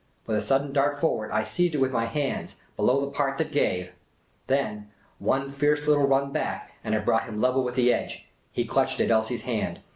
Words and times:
With 0.25 0.35
a 0.35 0.41
sudden 0.41 0.73
dart 0.73 0.99
forward, 0.99 1.29
I 1.29 1.43
seized 1.43 1.75
it 1.75 1.79
with 1.79 1.91
my 1.91 2.05
hands, 2.05 2.59
below 2.75 3.01
the 3.01 3.11
part 3.11 3.37
that 3.37 3.51
gave; 3.51 3.91
then— 4.47 4.89
one 5.19 5.51
fierce 5.51 5.85
little 5.85 6.07
run 6.07 6.31
back— 6.31 6.71
and 6.83 6.95
I 6.95 6.97
brought 6.97 7.25
him 7.25 7.39
level 7.39 7.63
with 7.63 7.75
the 7.75 7.93
edge. 7.93 8.27
He 8.51 8.65
clutched 8.65 8.99
at 8.99 9.11
Elsie's 9.11 9.43
hand. 9.43 9.81